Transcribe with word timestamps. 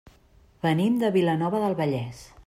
Venim 0.63 0.95
de 1.03 1.11
Vilanova 1.17 1.61
del 1.65 1.77
Vallès. 1.83 2.23